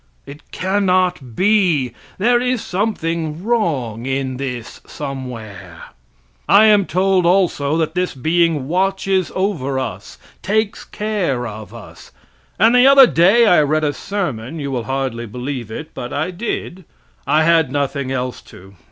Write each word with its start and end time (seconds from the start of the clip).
It 0.25 0.49
cannot 0.51 1.35
be; 1.35 1.93
there 2.17 2.41
is 2.41 2.63
something 2.63 3.43
wrong 3.43 4.07
in 4.07 4.37
this 4.37 4.79
thing 4.79 4.89
somewhere. 4.89 5.83
I 6.49 6.65
am 6.65 6.87
told, 6.87 7.27
also, 7.27 7.77
that 7.77 7.93
this 7.93 8.15
being 8.15 8.67
watches 8.67 9.31
over 9.35 9.77
us, 9.77 10.17
takes 10.41 10.85
care 10.85 11.45
of 11.45 11.71
us. 11.71 12.11
And 12.57 12.73
the 12.73 12.87
other 12.87 13.05
day 13.05 13.45
I 13.45 13.61
read 13.61 13.83
a 13.83 13.93
sermon 13.93 14.59
(you 14.59 14.71
will 14.71 14.85
hardly 14.85 15.27
believe 15.27 15.69
it, 15.69 15.93
but 15.93 16.11
I 16.11 16.31
did); 16.31 16.83
I 17.27 17.43
had 17.43 17.71
nothing 17.71 18.11
else 18.11 18.41
to. 18.41 18.73